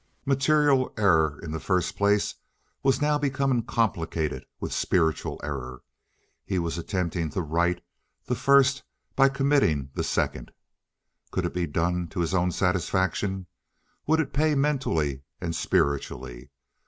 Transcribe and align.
Material 0.25 0.91
error 0.97 1.39
in 1.43 1.51
the 1.51 1.59
first 1.59 1.95
place 1.95 2.33
was 2.81 3.03
now 3.03 3.19
being 3.19 3.61
complicated 3.61 4.47
with 4.59 4.73
spiritual 4.73 5.39
error. 5.43 5.83
He 6.43 6.57
was 6.57 6.75
attempting 6.79 7.29
to 7.29 7.41
right 7.43 7.83
the 8.25 8.33
first 8.33 8.81
by 9.15 9.29
committing 9.29 9.91
the 9.93 10.03
second. 10.03 10.53
Could 11.29 11.45
it 11.45 11.53
be 11.53 11.67
done 11.67 12.07
to 12.07 12.21
his 12.21 12.33
own 12.33 12.51
satisfaction? 12.51 13.45
Would 14.07 14.19
it 14.19 14.33
pay 14.33 14.55
mentally 14.55 15.21
and 15.39 15.55
spiritually? 15.55 16.49